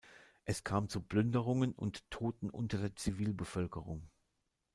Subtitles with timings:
[0.45, 4.09] Es kam zu Plünderungen und Toten unter der Zivilbevölkerung.